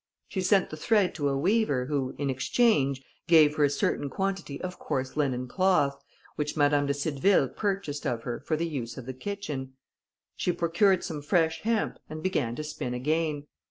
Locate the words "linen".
5.15-5.47